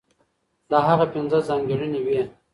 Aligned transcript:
دا 0.69 0.77
هغه 0.87 1.05
پنځه 1.13 1.37
ځانګړنې 1.47 1.99
وې، 2.05 2.21